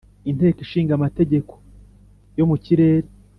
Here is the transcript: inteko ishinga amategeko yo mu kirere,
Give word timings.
inteko 0.29 0.57
ishinga 0.65 0.91
amategeko 0.97 1.53
yo 2.37 2.45
mu 2.49 2.55
kirere, 2.63 3.07